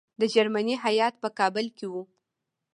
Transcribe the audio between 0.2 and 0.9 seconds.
جرمني